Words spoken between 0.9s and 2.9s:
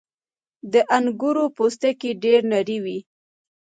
انګورو پوستکی ډېر نری